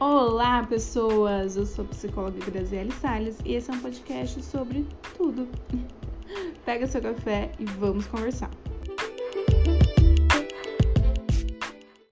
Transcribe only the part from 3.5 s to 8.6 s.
esse é um podcast sobre tudo. Pega seu café e vamos conversar.